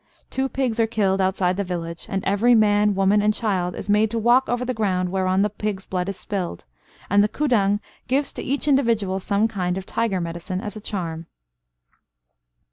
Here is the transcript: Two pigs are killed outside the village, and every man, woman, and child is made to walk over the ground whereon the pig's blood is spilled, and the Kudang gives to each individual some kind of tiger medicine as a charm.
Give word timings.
Two 0.31 0.49
pigs 0.49 0.79
are 0.79 0.87
killed 0.87 1.21
outside 1.21 1.57
the 1.57 1.63
village, 1.63 2.07
and 2.09 2.23
every 2.25 2.55
man, 2.55 2.95
woman, 2.95 3.21
and 3.21 3.35
child 3.35 3.75
is 3.75 3.87
made 3.87 4.09
to 4.09 4.17
walk 4.17 4.49
over 4.49 4.65
the 4.65 4.73
ground 4.73 5.09
whereon 5.11 5.43
the 5.43 5.49
pig's 5.51 5.85
blood 5.85 6.09
is 6.09 6.17
spilled, 6.17 6.65
and 7.07 7.23
the 7.23 7.29
Kudang 7.29 7.79
gives 8.07 8.33
to 8.33 8.41
each 8.41 8.67
individual 8.67 9.19
some 9.19 9.47
kind 9.47 9.77
of 9.77 9.85
tiger 9.85 10.19
medicine 10.19 10.59
as 10.59 10.75
a 10.75 10.81
charm. 10.81 11.27